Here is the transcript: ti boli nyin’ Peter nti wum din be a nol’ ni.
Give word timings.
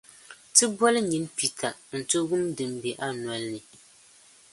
ti 0.55 0.65
boli 0.77 0.99
nyin’ 1.09 1.25
Peter 1.37 1.73
nti 1.99 2.17
wum 2.27 2.43
din 2.57 2.73
be 2.81 2.91
a 3.05 3.07
nol’ 3.23 3.43
ni. 3.53 3.59